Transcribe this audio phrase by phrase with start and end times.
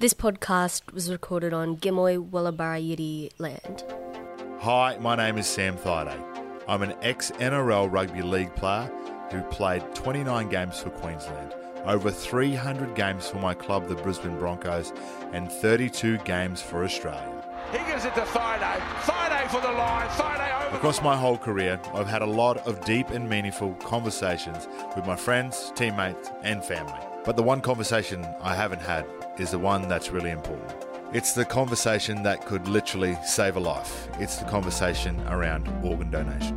[0.00, 3.84] This podcast was recorded on Gimuy Wallabarayiri land.
[4.60, 6.18] Hi, my name is Sam Thaiday.
[6.66, 8.90] I'm an ex NRL rugby league player
[9.30, 14.94] who played 29 games for Queensland, over 300 games for my club, the Brisbane Broncos,
[15.34, 17.44] and 32 games for Australia.
[17.70, 18.80] He gives it to Thaiday.
[19.02, 20.08] Thaiday for the line.
[20.08, 20.76] Thaiday over.
[20.76, 25.16] Across my whole career, I've had a lot of deep and meaningful conversations with my
[25.16, 27.09] friends, teammates, and family.
[27.24, 29.04] But the one conversation I haven't had
[29.38, 30.72] is the one that's really important.
[31.12, 34.08] It's the conversation that could literally save a life.
[34.18, 36.56] It's the conversation around organ donation.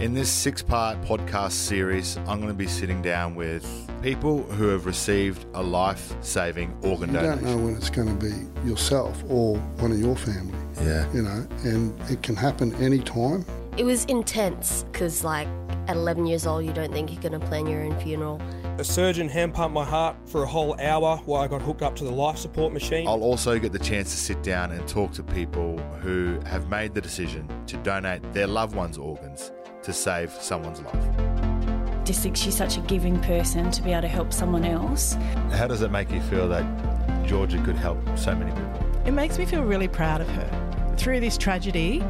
[0.00, 3.64] In this six part podcast series, I'm going to be sitting down with
[4.02, 7.44] people who have received a life saving organ You donation.
[7.44, 11.10] don't know when it's going to be yourself or one of your family, Yeah.
[11.12, 13.44] you know, and it can happen any time.
[13.78, 15.48] It was intense because, like,
[15.88, 18.40] at 11 years old, you don't think you're going to plan your own funeral.
[18.78, 21.96] A surgeon hand pumped my heart for a whole hour while I got hooked up
[21.96, 23.08] to the life support machine.
[23.08, 26.92] I'll also get the chance to sit down and talk to people who have made
[26.92, 29.50] the decision to donate their loved one's organs
[29.82, 32.04] to save someone's life.
[32.04, 35.14] just think she's such a giving person to be able to help someone else.
[35.52, 38.86] How does it make you feel that Georgia could help so many people?
[39.06, 40.94] It makes me feel really proud of her.
[40.98, 42.00] Through this tragedy,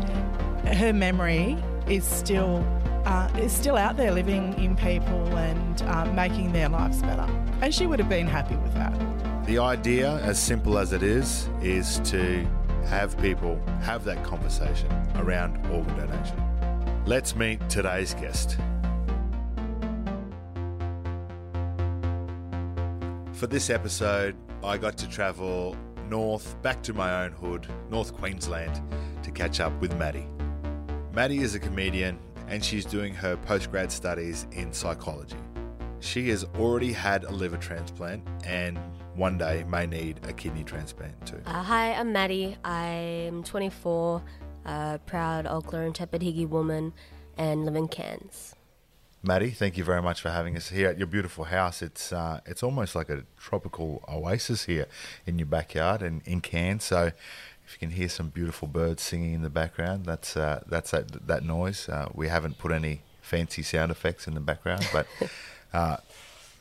[0.65, 1.57] her memory
[1.89, 2.67] is still
[3.07, 7.27] uh, is still out there, living in people and um, making their lives better.
[7.63, 8.93] And she would have been happy with that.
[9.47, 12.45] The idea, as simple as it is, is to
[12.87, 16.43] have people have that conversation around organ donation.
[17.07, 18.59] Let's meet today's guest.
[23.35, 25.77] For this episode, I got to travel
[26.09, 28.81] north back to my own hood, North Queensland,
[29.23, 30.27] to catch up with Maddi.
[31.13, 35.37] Maddi is a comedian and she's doing her postgrad studies in psychology.
[36.01, 38.79] She has already had a liver transplant and
[39.15, 41.41] one day may need a kidney transplant too.
[41.47, 42.57] Uh, hi, I'm Maddi.
[42.65, 44.23] I'm 24,
[44.67, 46.93] a proud Oakler and Tepidhiggy woman,
[47.39, 48.55] and live in Cairns.
[49.25, 51.83] Maddi, thank you very much for having us here at your beautiful house.
[51.83, 54.87] It's uh, it's almost like a tropical oasis here
[55.25, 56.85] in your backyard and in Cairns.
[56.85, 57.11] So
[57.67, 61.27] if you can hear some beautiful birds singing in the background, that's uh, that's that,
[61.27, 61.89] that noise.
[61.89, 65.07] Uh, we haven't put any fancy sound effects in the background, but
[65.73, 65.97] uh,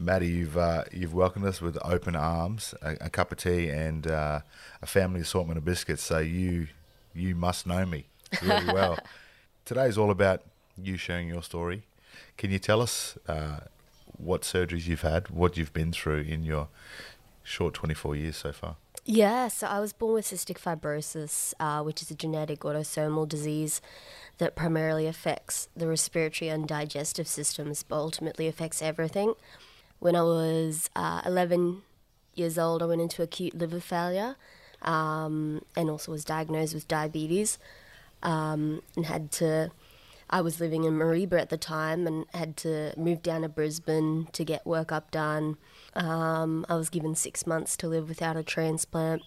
[0.02, 4.08] Maddi, you've uh, you've welcomed us with open arms, a, a cup of tea, and
[4.08, 4.40] uh,
[4.82, 6.04] a family assortment of biscuits.
[6.04, 6.68] So you
[7.14, 8.06] you must know me
[8.42, 8.98] really well.
[9.66, 10.42] Today's all about
[10.82, 11.84] you sharing your story.
[12.38, 13.60] Can you tell us uh,
[14.18, 16.68] what surgeries you've had, what you've been through in your
[17.46, 18.76] short 24 years so far?
[19.06, 23.80] Yeah, so I was born with cystic fibrosis, uh, which is a genetic autosomal disease
[24.40, 29.36] that primarily affects the respiratory and digestive systems, but ultimately affects everything.
[30.00, 31.84] When I was uh, 11
[32.34, 34.36] years old, I went into acute liver failure
[34.82, 37.60] um, and also was diagnosed with diabetes
[38.24, 39.72] um, and had to.
[40.30, 44.28] I was living in Mareeba at the time and had to move down to Brisbane
[44.34, 45.58] to get work up done.
[45.94, 49.22] Um, I was given six months to live without a transplant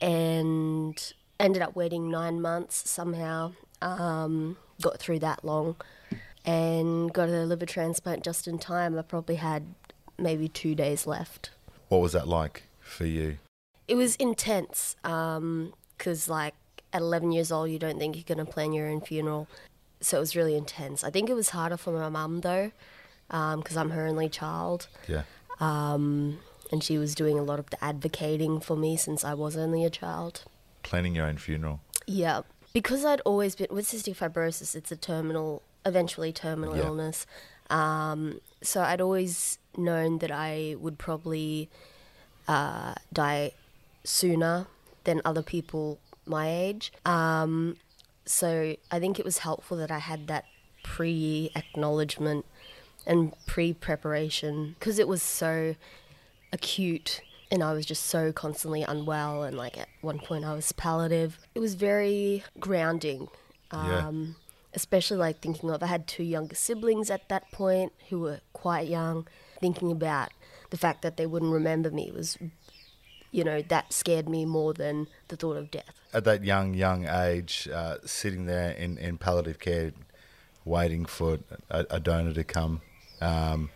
[0.00, 3.52] and ended up waiting nine months somehow.
[3.82, 5.76] Um, got through that long
[6.44, 8.98] and got a liver transplant just in time.
[8.98, 9.74] I probably had
[10.18, 11.50] maybe two days left.
[11.88, 13.38] What was that like for you?
[13.88, 16.54] It was intense because, like,
[16.92, 19.48] at 11 years old, you don't think you're going to plan your own funeral.
[20.04, 21.02] So it was really intense.
[21.02, 22.72] I think it was harder for my mum, though,
[23.28, 24.88] because I'm her only child.
[25.08, 25.22] Yeah.
[25.60, 26.38] Um,
[26.70, 29.84] and she was doing a lot of the advocating for me since I was only
[29.84, 30.44] a child.
[30.82, 31.80] Planning your own funeral.
[32.06, 32.42] Yeah.
[32.72, 36.84] Because I'd always been with cystic fibrosis, it's a terminal, eventually terminal Yeah.
[36.86, 37.26] illness.
[37.70, 41.70] Um, so I'd always known that I would probably
[42.46, 43.52] uh, die
[44.02, 44.66] sooner
[45.04, 46.92] than other people my age.
[47.06, 47.76] Um,
[48.26, 50.44] so I think it was helpful that I had that
[50.82, 52.44] pre acknowledgement
[53.06, 55.74] and pre preparation because it was so
[56.52, 57.20] acute
[57.50, 61.38] and I was just so constantly unwell and like at one point I was palliative.
[61.54, 63.28] It was very grounding.
[63.72, 64.06] Yeah.
[64.06, 64.36] Um,
[64.72, 68.88] especially like thinking of I had two younger siblings at that point who were quite
[68.88, 69.26] young,
[69.60, 70.30] thinking about
[70.70, 72.38] the fact that they wouldn't remember me was
[73.34, 76.00] you know, that scared me more than the thought of death.
[76.14, 79.92] At that young, young age, uh, sitting there in, in palliative care,
[80.64, 82.80] waiting for a, a donor to come,
[83.20, 83.70] um,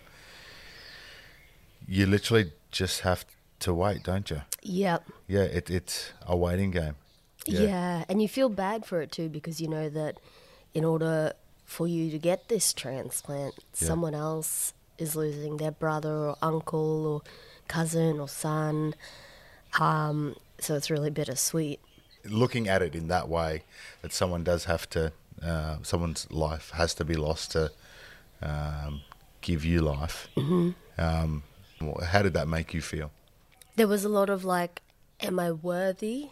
[1.87, 3.25] you literally just have
[3.61, 4.43] to wait, don't you?
[4.63, 5.05] Yep.
[5.27, 6.95] Yeah, it, it's a waiting game.
[7.47, 8.05] Yeah.
[8.09, 10.19] and you feel bad for it too because you know that
[10.75, 11.33] in order
[11.65, 13.89] for you to get this transplant, Yeah.
[13.89, 17.23] someone else is losing their brother or uncle or
[17.67, 18.95] cousin or son.
[19.81, 21.81] Um, so it's really bittersweet.
[22.25, 23.63] Looking at it in that way,
[24.03, 25.13] that someone does have to,
[25.43, 27.71] uh, someone's life has to be lost to
[28.43, 29.03] um,
[29.41, 30.29] give you life.
[30.37, 30.71] Mm-hmm.
[31.01, 31.43] Um,
[32.05, 33.11] how did that make you feel?
[33.77, 34.83] There was a lot of like,
[35.21, 36.31] am I worthy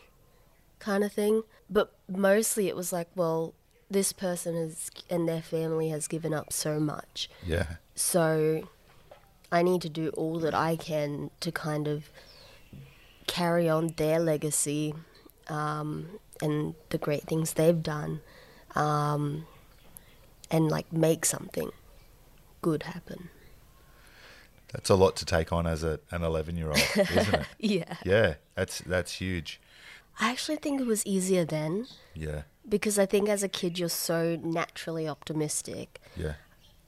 [0.79, 1.43] kind of thing.
[1.69, 3.55] But mostly it was like, well,
[3.91, 7.29] this person has and their family has given up so much.
[7.45, 8.69] Yeah, So
[9.51, 12.11] I need to do all that I can to kind of
[13.27, 14.95] carry on their legacy
[15.49, 18.21] um, and the great things they've done
[18.75, 19.47] um,
[20.51, 21.71] and like make something
[22.63, 23.29] good happen.
[24.73, 27.47] that's a lot to take on as a, an 11 year old, isn't it?
[27.59, 27.97] Yeah.
[28.05, 29.61] Yeah, that's that's huge.
[30.21, 33.89] I actually think it was easier then Yeah, because I think as a kid you're
[33.91, 36.35] so naturally optimistic yeah,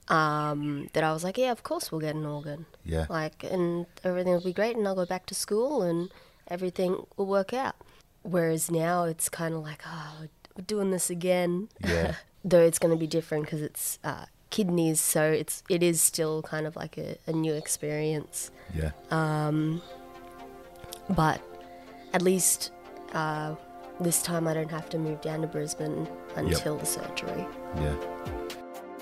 [0.07, 2.65] um, that I was like, yeah, of course we'll get an organ.
[2.83, 6.09] yeah, like and everything will be great and I'll go back to school and
[6.47, 7.75] everything will work out.
[8.23, 11.69] Whereas now it's kind of like, oh, we're doing this again.
[11.85, 12.15] Yeah.
[12.45, 16.41] Though it's going to be different because it's uh, kidneys, so it's it is still
[16.41, 18.49] kind of like a, a new experience.
[18.73, 18.91] yeah.
[19.11, 19.81] Um,
[21.09, 21.41] But
[22.13, 22.71] at least
[23.13, 23.55] uh,
[23.99, 27.45] this time I don't have to move down to Brisbane until the surgery.
[27.75, 27.95] Yeah.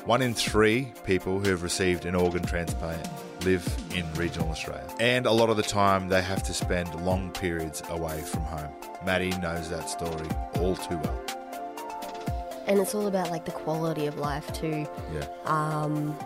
[0.06, 3.08] One in three people who have received an organ transplant
[3.48, 4.86] live in regional Australia.
[5.00, 8.74] And a lot of the time they have to spend long periods away from home.
[9.06, 10.28] Maddi knows that story
[10.60, 11.22] all too well.
[12.68, 14.86] And it's all about like the quality of life too.
[15.14, 15.28] Yeah.
[15.46, 16.18] Um,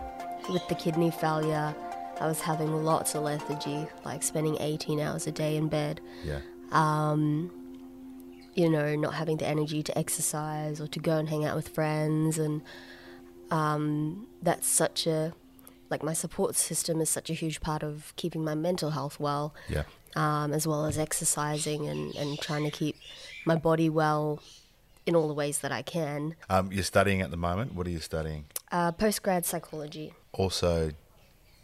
[0.50, 1.72] with the kidney failure,
[2.20, 6.40] I was having lots of lethargy, like spending 18 hours a day in bed, Yeah.
[6.72, 7.52] Um,
[8.54, 11.68] you know, not having the energy to exercise or to go and hang out with
[11.68, 12.36] friends.
[12.36, 12.62] And
[13.52, 15.32] um, that's such a,
[15.92, 19.54] like, my support system is such a huge part of keeping my mental health well,
[19.68, 19.84] Yeah.
[20.16, 22.96] um, as well as exercising and, and trying to keep
[23.46, 24.42] my body well
[25.06, 26.34] in all the ways that I can.
[26.48, 27.74] Um, you're studying at the moment.
[27.74, 28.44] What are you studying?
[28.70, 30.14] Uh, Post grad psychology.
[30.32, 30.92] Also,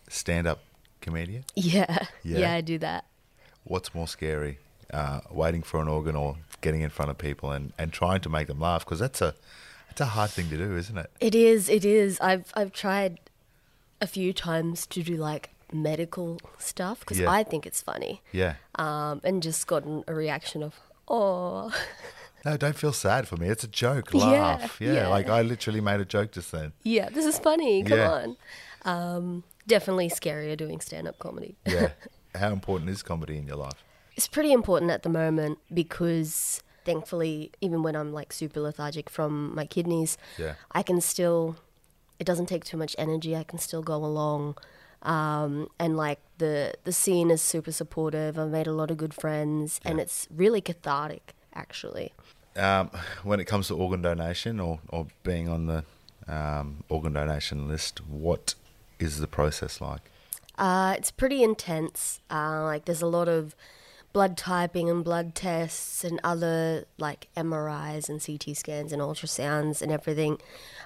[0.08, 0.60] stand up
[1.00, 1.44] comedian.
[1.54, 2.06] Yeah.
[2.22, 2.38] Yeah.
[2.38, 3.04] yeah, I do that.
[3.64, 4.58] What's more scary,
[4.92, 8.28] uh, waiting for an organ or getting in front of people and, and trying to
[8.28, 8.84] make them laugh?
[8.84, 9.34] Because that's a,
[9.90, 11.10] it's a hard thing to do, isn't it?
[11.20, 11.68] It is.
[11.68, 12.18] It is.
[12.20, 13.18] I've I've tried
[14.00, 17.30] a few times to do like medical stuff because Yeah.
[17.30, 18.54] I think it's funny, Yeah.
[18.76, 20.74] um, and just gotten a reaction of
[21.08, 21.72] oh,
[22.44, 23.48] No, don't feel sad for me.
[23.48, 24.10] It's a joke.
[24.14, 24.80] Yeah, Laugh.
[24.80, 25.08] Yeah, yeah.
[25.08, 26.72] like I literally made a joke just then.
[26.84, 27.82] yeah, this is funny.
[27.82, 28.10] Come Yeah.
[28.12, 28.36] on.
[28.84, 31.56] Um, definitely scarier doing stand up comedy.
[31.66, 31.90] Yeah.
[32.34, 33.82] How important is comedy in your life?
[34.16, 39.54] It's pretty important at the moment because thankfully, even when I'm like super lethargic from
[39.54, 40.54] my kidneys, Yeah.
[40.72, 41.56] I can still.
[42.18, 43.36] It doesn't take too much energy.
[43.36, 44.56] I can still go along,
[45.02, 48.38] um, and like the the scene is super supportive.
[48.38, 52.12] I've made a lot of good friends, and it's really cathartic, actually.
[52.56, 52.90] Um,
[53.22, 55.84] when it comes to organ donation or, or being on the
[56.26, 58.54] um, organ donation list, what
[58.98, 60.10] is the process like?
[60.56, 62.20] Uh, it's pretty intense.
[62.28, 63.54] Uh, like there's a lot of
[64.12, 69.92] blood typing and blood tests and other like MRIs and CT scans and ultrasounds and
[69.92, 70.38] everything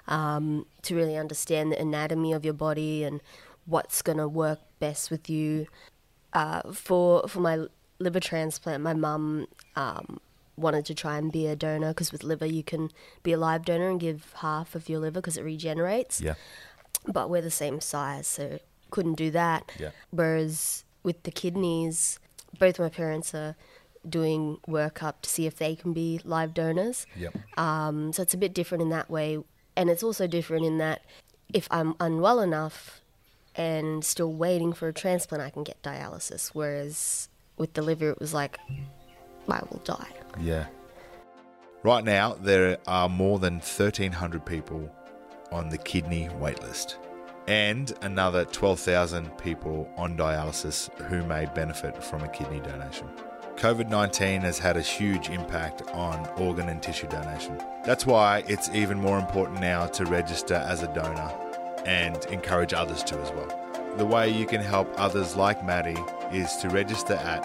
[0.08, 3.20] um, to really understand the anatomy of your body and
[3.66, 5.66] what's gonna work best with you.
[6.32, 7.66] Uh, for for my
[7.98, 9.46] liver transplant, my mum
[9.76, 10.18] um,
[10.56, 12.90] wanted to try and be a donor because with liver you can
[13.22, 16.34] be a live donor and give half of your liver because it regenerates Yeah.
[17.06, 18.58] but we're the same size, so
[18.90, 19.70] couldn't do that.
[19.78, 19.90] Yeah.
[20.10, 22.18] Whereas with the kidneys,
[22.58, 23.56] both my parents are
[24.08, 27.06] doing workup to see if they can be live donors.
[27.16, 27.36] Yep.
[27.58, 29.38] Um, so it's a bit different in that way,
[29.76, 31.02] and it's also different in that
[31.52, 33.00] if I'm unwell enough
[33.54, 36.50] and still waiting for a transplant, I can get dialysis.
[36.52, 38.58] Whereas with the liver, it was like
[39.48, 40.08] I will die.
[40.40, 40.66] Yeah.
[41.82, 44.94] Right now, there are more than 1,300 people
[45.50, 46.96] on the kidney waitlist
[47.48, 53.08] and another 12,000 people on dialysis who may benefit from a kidney donation.
[53.56, 57.60] COVID 19 has had a huge impact on organ and tissue donation.
[57.84, 61.30] That's why it's even more important now to register as a donor
[61.84, 63.58] and encourage others to as well.
[63.98, 65.98] The way you can help others like Maddi
[66.34, 67.44] is to register at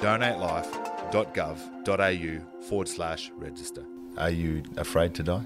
[0.00, 3.84] donatelife.gov.au forward slash register.
[4.16, 5.44] Are you afraid to die?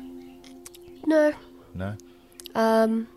[1.07, 1.33] No,
[1.75, 1.95] No?
[2.55, 3.09] um,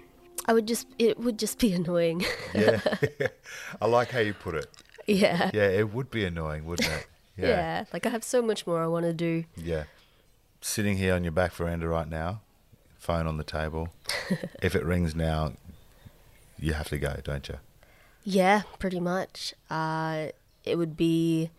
[0.45, 2.25] I would just it would just be annoying.
[2.53, 2.79] Yeah.
[3.81, 4.67] I like how you put it.
[5.07, 5.51] yeah.
[5.53, 7.07] Yeah, it would be annoying, wouldn't it?
[7.37, 7.47] Yeah.
[7.47, 7.83] yeah.
[7.93, 9.45] like I have so much more I want to do.
[9.55, 9.83] Yeah.
[10.61, 12.41] Sitting here on your back veranda right now,
[12.99, 13.89] phone on the table.
[14.61, 15.53] if it rings now,
[16.59, 17.57] you have to go, don't you?
[18.23, 19.55] Yeah, pretty much.
[19.71, 20.27] Uh,
[20.63, 21.49] it would be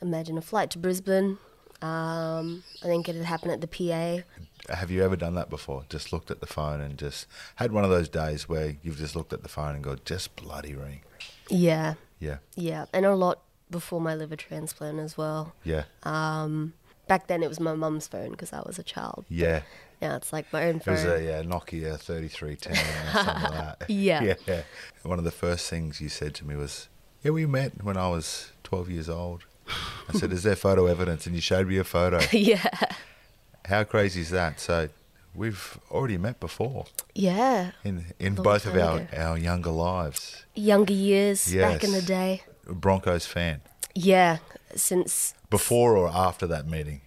[0.00, 1.38] imagine a flight to Brisbane.
[1.82, 4.24] Um, I think it had happened at the PA.
[4.68, 5.84] Have you ever done that before?
[5.88, 9.16] Just looked at the phone and just had one of those days where you've just
[9.16, 11.00] looked at the phone and go, just bloody ring.
[11.50, 15.54] Yeah, Yeah, yeah, and a lot before my liver transplant as well.
[15.64, 16.74] yeah, Um,
[17.06, 19.24] back then it was my mum's phone because I was a child.
[19.28, 19.62] yeah.
[20.00, 20.94] Yeah, it's like my own phone.
[20.94, 23.90] It was a yeah, Nokia 3310 or something like that.
[23.90, 24.34] Yeah.
[24.46, 24.62] yeah.
[25.02, 26.88] One of the first things you said to me was,
[27.24, 29.42] yeah, we met when I was 12 years old.
[30.08, 31.26] I said, is there photo evidence?
[31.26, 32.20] And you showed me a photo.
[32.32, 32.68] yeah,
[33.68, 34.60] How crazy is that?
[34.60, 34.88] So
[35.34, 37.72] we've already met before yeah.
[37.84, 39.06] in in both of our, ago.
[39.16, 40.44] our younger lives.
[40.54, 42.42] Younger years back in the day.
[42.66, 43.60] Broncos fan.
[43.94, 44.38] Yeah,
[44.74, 47.00] since Before or after that meeting?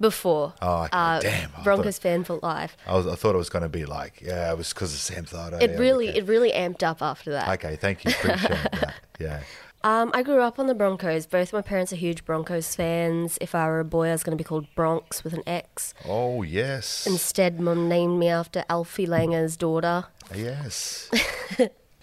[0.00, 0.54] before.
[0.62, 0.88] Oh, okay.
[0.92, 2.76] Uh, Damn, I Broncos fan for life.
[2.86, 4.98] I was I thought it was going to be like, yeah, it was because of
[4.98, 5.60] Sam Thaiday.
[5.62, 6.18] It yeah, really, okay.
[6.18, 7.48] it really amped up after that.
[7.50, 8.10] Okay, thank you.
[8.12, 8.94] Appreciate that.
[9.18, 9.40] Yeah.
[9.82, 11.26] Um, I grew up on the Broncos.
[11.26, 13.38] Both my parents are huge Broncos fans.
[13.40, 15.94] If I were a boy, I was going to be called Bronx with an X.
[16.06, 17.06] Oh yes.
[17.06, 20.04] Instead, mum named me after Alfie Langer's daughter.
[20.34, 21.10] Yes.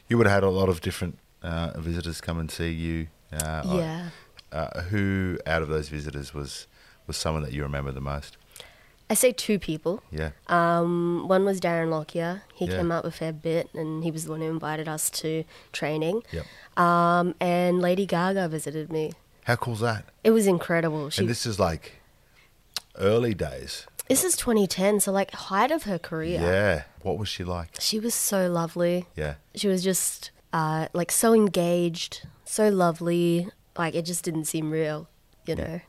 [0.10, 3.08] you would have had a lot of different uh, visitors come and see you.
[3.32, 4.10] Uh, Yeah.
[4.52, 6.68] Uh, who out of those visitors was
[7.06, 8.38] was someone that you remember the most?
[9.10, 10.04] I say two people.
[10.12, 10.32] Yeah.
[10.48, 12.42] Um, one was Darren Lockyer.
[12.54, 12.78] He Yeah.
[12.78, 15.46] came up with a fair bit, and he was the one who invited us to
[15.72, 16.24] training.
[16.32, 16.46] Yep.
[16.78, 19.14] Um, and Lady Gaga visited me.
[19.46, 20.04] How cool's that?
[20.26, 21.10] It was incredible.
[21.10, 22.02] She, and this is like
[22.98, 23.88] early days.
[24.10, 26.42] this is 2010, so like height of her career.
[26.42, 26.84] Yeah.
[27.02, 27.70] What was she like?
[27.80, 29.08] She was so lovely.
[29.16, 29.36] Yeah.
[29.56, 33.50] She was just uh, like so engaged, so lovely.
[33.78, 35.08] Like it just didn't seem real,
[35.46, 35.80] you know.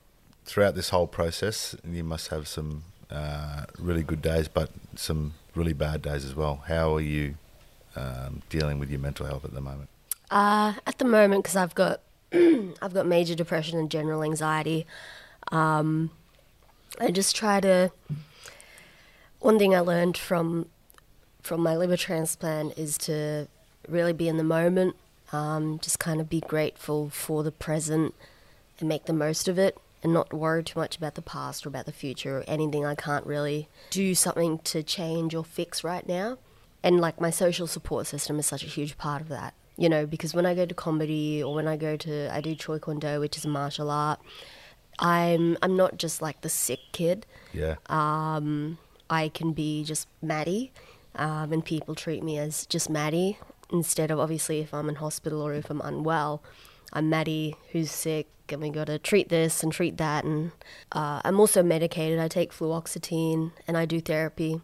[0.44, 5.72] Throughout this whole process, you must have some uh, really good days, but some really
[5.72, 6.62] bad days as well.
[6.66, 7.34] How are you
[7.96, 9.88] um, dealing with your mental health at the moment?
[10.30, 12.00] Uh, at the moment, because I've got
[12.32, 14.86] I've got major depression and general anxiety.
[15.50, 16.10] Um,
[17.00, 17.90] I just try to.
[19.40, 20.66] One thing I learned from
[21.42, 23.48] from my liver transplant is to
[23.88, 24.96] really be in the moment.
[25.32, 28.14] Um, just kind of be grateful for the present
[28.80, 31.68] and make the most of it, and not worry too much about the past or
[31.68, 36.06] about the future or anything I can't really do something to change or fix right
[36.06, 36.38] now.
[36.82, 40.06] And like my social support system is such a huge part of that, you know,
[40.06, 43.00] because when I go to comedy or when I go to I do Choi Kwang
[43.00, 44.20] Do, which is a martial art,
[44.98, 47.26] I'm I'm not just like the sick kid.
[47.52, 47.76] Yeah.
[47.86, 48.78] Um,
[49.10, 50.70] I can be just Maddi,
[51.16, 53.36] um, and people treat me as just Maddi
[53.70, 56.42] instead of obviously if I'm in hospital or if I'm unwell,
[56.92, 60.24] I'm Maddi who's sick and we got to treat this and treat that.
[60.24, 60.52] And
[60.92, 62.18] uh, I'm also medicated.
[62.18, 64.62] I take fluoxetine and I do therapy.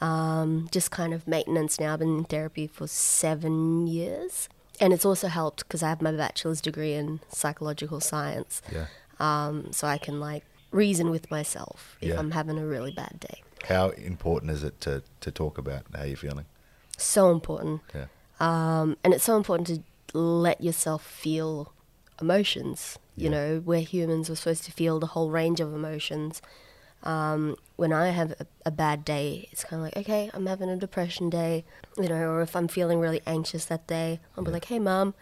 [0.00, 1.94] Um, just kind of maintenance now.
[1.94, 4.48] I've been in therapy for seven years.
[4.80, 8.60] And it's also helped because I have my bachelor's degree in psychological science.
[8.72, 8.86] Yeah.
[9.20, 12.18] Um, so I can like reason with myself if Yeah.
[12.18, 13.42] I'm having a really bad day.
[13.68, 16.44] How important is it to, to talk about how you're feeling?
[16.98, 17.80] So important.
[17.94, 18.06] Yeah.
[18.40, 19.82] Um, and it's so important to
[20.14, 21.72] let yourself feel
[22.20, 22.98] emotions.
[23.16, 26.42] You know, we're humans, we're supposed to feel the whole range of emotions.
[27.04, 30.68] Um, when I have a, a bad day, it's kind of like, okay, I'm having
[30.68, 31.64] a depression day,
[31.96, 35.14] you know, or if I'm feeling really anxious that day, I'll be like, hey, mom,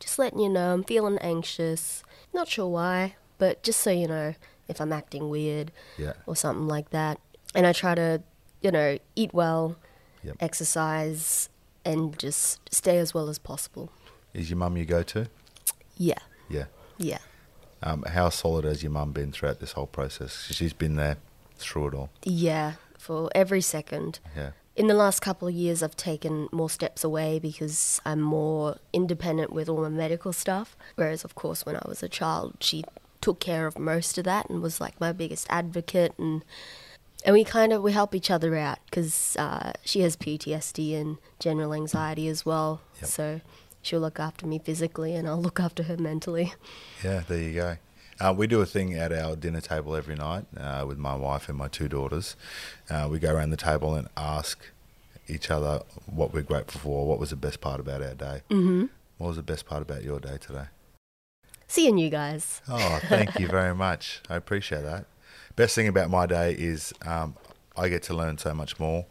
[0.00, 2.02] just letting you know I'm feeling anxious.
[2.34, 4.34] Not sure why, but just so you know
[4.66, 6.12] if I'm acting weird Yeah.
[6.26, 7.18] or something like that.
[7.54, 8.22] And I try to,
[8.60, 9.76] you know, eat well,
[10.24, 10.36] Yep.
[10.40, 11.48] exercise,
[11.84, 13.90] and just stay as well as possible.
[14.38, 15.26] Is your mum your go-to?
[15.96, 16.18] Yeah,
[16.48, 16.66] Yeah.
[16.96, 17.18] yeah.
[17.82, 20.46] Um, how solid has your mum been throughout this whole process?
[20.50, 21.16] She's been there
[21.56, 22.10] through it all.
[22.22, 24.20] Yeah, for every second.
[24.36, 24.50] Yeah.
[24.76, 29.52] In the last couple of years, I've taken more steps away because I'm more independent
[29.52, 30.76] with all my medical stuff.
[30.94, 32.84] Whereas, of course, when I was a child, she
[33.20, 36.14] took care of most of that and was like my biggest advocate.
[36.16, 36.44] And
[37.24, 41.18] and we kind of we help each other out because uh, she has PTSD and
[41.40, 42.80] general anxiety as well.
[43.00, 43.10] Yep.
[43.10, 43.40] So
[43.88, 46.52] she'll look after me physically, and I'll look after her mentally.
[47.02, 47.76] Yeah, there you go.
[48.20, 51.48] Uh, we do a thing at our dinner table every night uh, with my wife
[51.48, 52.36] and my two daughters.
[52.90, 54.58] Uh, we go around the table and ask
[55.28, 58.42] each other what we're grateful for, what was the best part about our day.
[58.50, 58.86] hmm
[59.18, 60.66] What was the best part about your day today?
[61.68, 62.60] Seeing you guys.
[62.68, 64.20] Oh, thank you very much.
[64.28, 65.04] I appreciate that.
[65.54, 67.36] Best thing about my day is um,
[67.78, 69.06] I get to learn so much more.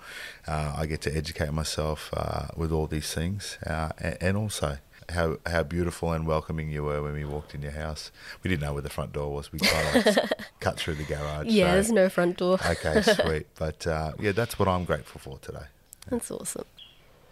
[0.48, 4.78] Uh, I get to educate myself uh, with all these things, uh, and, and also
[5.10, 8.12] how how beautiful and welcoming you were when we walked in your house.
[8.44, 9.52] We didn't know where the front door was.
[9.54, 10.18] We kind of
[10.60, 11.48] cut through the garage.
[11.48, 12.60] Yeah, so- there's no front door.
[12.70, 13.48] Okay, sweet.
[13.58, 15.68] But uh, yeah, that's what I'm grateful for today.
[16.10, 16.66] That's awesome.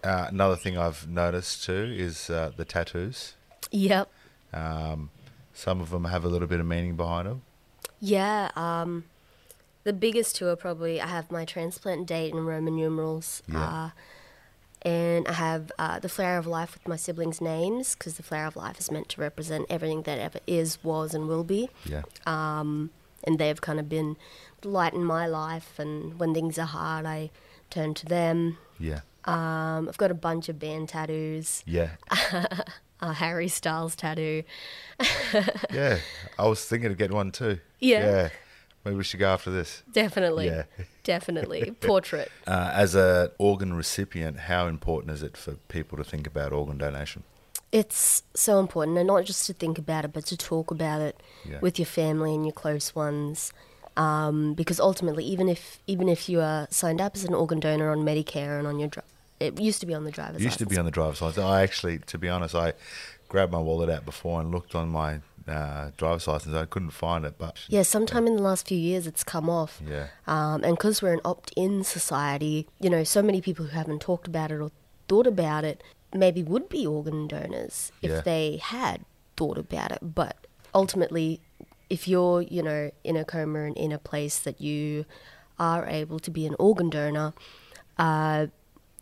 [0.04, 3.34] Uh, another thing I've noticed too is uh, the tattoos.
[3.72, 4.08] Yep.
[4.54, 5.10] Um,
[5.54, 7.42] Some of them have a little bit of meaning behind them.
[8.00, 9.06] Yeah, um,
[9.86, 13.42] the biggest two are probably I have my transplant date in Roman numerals.
[13.48, 13.64] Yeah.
[13.64, 13.90] Uh,
[14.82, 18.46] and I have uh, the flower of life with my siblings' names because the flower
[18.48, 21.70] of life is meant to represent everything that ever is, was, and will be.
[21.86, 22.04] Yeah.
[22.28, 22.92] Um,
[23.24, 24.16] and they've kind of been
[24.62, 25.80] the light in my life.
[25.80, 27.32] And when things are hard, I
[27.72, 28.60] turn to them.
[28.80, 29.00] Yeah.
[29.24, 31.92] Um, I've got a bunch of band tattoos, Yeah.
[33.02, 34.44] a Harry Styles tattoo.
[35.74, 35.98] yeah.
[36.38, 37.58] I was thinking of getting one too.
[37.80, 38.06] Yeah.
[38.06, 38.30] Yeah.
[38.86, 39.82] Maybe we should go after this.
[39.92, 40.46] Definitely.
[40.46, 40.64] Yeah.
[41.04, 41.72] Definitely.
[41.82, 42.32] Portrait.
[42.46, 46.78] Uh, as an organ recipient, how important is it for people to think about organ
[46.78, 47.24] donation?
[47.72, 51.20] It's so important, and not just to think about it, but to talk about it
[51.50, 51.60] Yeah.
[51.62, 53.52] with your family and your close ones.
[53.98, 57.92] Um, because ultimately, even if even if you are signed up as an organ donor
[57.92, 59.04] on Medicare and on your, dri-
[59.40, 61.44] it used to be on the driver's It used to be on the driver's license.
[61.44, 62.74] I actually, to be honest, I
[63.30, 66.56] grabbed my wallet out before and looked on my uh, driver's license.
[66.56, 69.82] I couldn't find it, but Yeah, sometime in the last few years, it's come off.
[69.86, 70.08] Yeah.
[70.28, 74.28] Um, and because we're an opt-in society, you know, so many people who haven't talked
[74.28, 74.72] about it or
[75.08, 75.84] thought about it
[76.14, 78.22] maybe would be organ donors if Yeah.
[78.22, 79.06] they had
[79.38, 80.00] thought about it.
[80.16, 81.42] But ultimately,
[81.90, 85.06] if you're, you know, in a coma and in a place that you
[85.60, 87.34] are able to be an organ donor,
[87.98, 88.48] uh,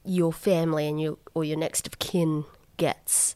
[0.05, 2.43] your family and your or your next of kin
[2.77, 3.35] gets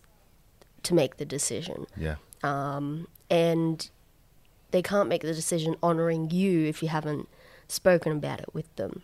[0.83, 3.89] to make the decision yeah, um, and
[4.71, 7.27] they can't make the decision honoring you if you haven't
[7.67, 9.01] spoken about it with them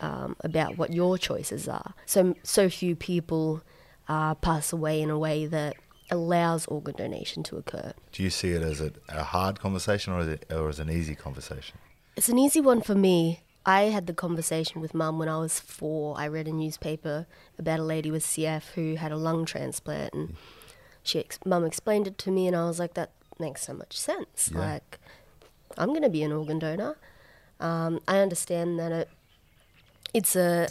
[0.00, 1.94] um, about what your choices are.
[2.06, 3.62] So so few people
[4.08, 5.76] uh, pass away in a way that
[6.10, 7.92] allows organ donation to occur.
[8.12, 11.16] do you see it as a, a hard conversation or it, or as an easy
[11.16, 11.76] conversation?
[12.16, 13.40] It's an easy one for me.
[13.66, 16.16] I had the conversation with mum when I was four.
[16.16, 17.26] I read a newspaper
[17.58, 20.36] about a lady with CF who had a lung transplant, and
[21.06, 23.98] she ex- mum explained it to me, and I was like, "That makes so much
[23.98, 24.50] sense.
[24.52, 24.58] Yeah.
[24.60, 24.98] Like,
[25.78, 26.96] I'm going to be an organ donor.
[27.60, 29.08] Um, I understand that it,
[30.14, 30.68] it's a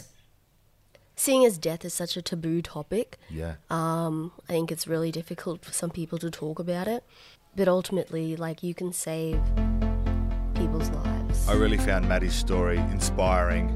[1.16, 3.16] seeing as death is such a taboo topic.
[3.30, 7.04] Yeah, Um, I think it's really difficult for some people to talk about it,
[7.56, 9.40] but ultimately, like, you can save
[10.54, 11.48] people's lives.
[11.48, 13.70] I really found Maddi's story inspiring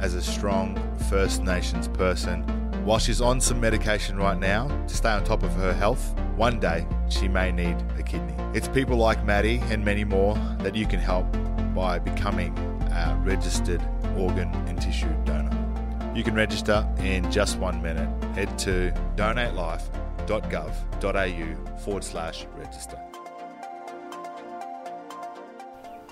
[0.00, 0.78] as a strong
[1.10, 2.44] First Nations person.
[2.84, 6.60] While she's on some medication right now to stay on top of her health, one
[6.60, 8.34] day she may need a kidney.
[8.52, 11.24] It's people like Maddi and many more that you can help
[11.74, 12.54] by becoming
[12.92, 13.80] a registered
[14.18, 15.50] organ and tissue donor.
[16.14, 18.06] You can register in just one minute.
[18.34, 23.00] Head to donatelife.gov.au forward slash register.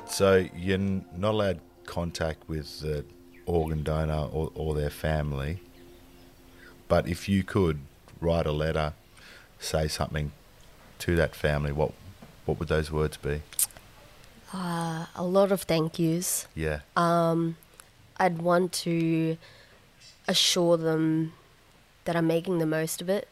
[0.06, 3.04] So you're not allowed contact with the
[3.44, 5.60] organ donor or, or their family,
[6.88, 7.80] but if you could
[8.20, 8.92] write a letter,
[9.58, 10.32] say something
[11.00, 11.92] to that family, what
[12.44, 13.42] what would those words be?
[14.52, 16.46] Uh, a lot of thank yous.
[16.54, 17.56] Yeah, Um,
[18.18, 19.38] I'd want to
[20.28, 21.32] assure them
[22.04, 23.28] that I'm making the most of it,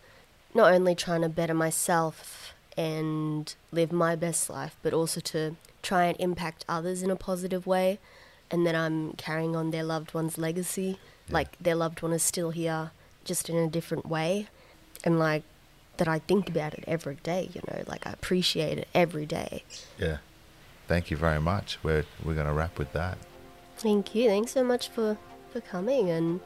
[0.54, 6.04] not only trying to better myself and live my best life, but also to try
[6.06, 7.98] and impact others in a positive way,
[8.50, 10.98] and that I'm carrying on their loved one's legacy.
[11.28, 12.90] Like their loved one is still here,
[13.24, 14.48] just in a different way,
[15.04, 15.42] and like
[15.98, 17.50] that I think about it every day.
[17.52, 19.64] You know, like I appreciate it every day.
[19.98, 20.18] yeah.
[20.88, 21.78] Thank you very much.
[21.84, 23.16] We're we're going to wrap with that.
[23.76, 24.28] Thank you.
[24.28, 25.16] Thanks so much for
[25.52, 26.40] for coming and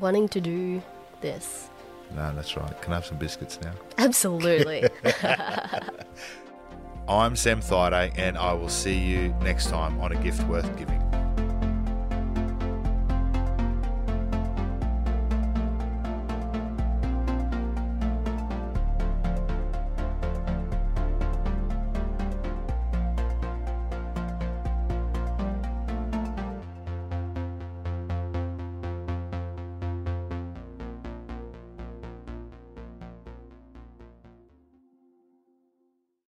[0.00, 0.82] wanting to do
[1.20, 1.68] this.
[2.14, 2.82] No, that's right.
[2.82, 3.72] Can I have some biscuits now?
[3.98, 4.88] Absolutely.
[7.08, 11.05] I'm Sam Thaiday, and I will see you next time on A Gift Worth Giving.